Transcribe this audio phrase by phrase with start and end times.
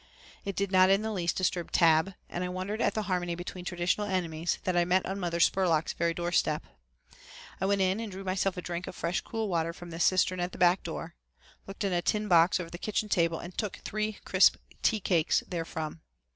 [0.45, 3.63] It did not in the least disturb Tab, and I wondered at the harmony between
[3.63, 6.63] traditional enemies that I met on Mother Spurlock's very doorstep.
[7.59, 10.39] I went in and drew myself a drink of fresh cool water from the cistern
[10.39, 11.13] at the back door,
[11.67, 15.43] looked in a tin box over the kitchen table and took three crisp tea cakes
[15.47, 16.01] therefrom.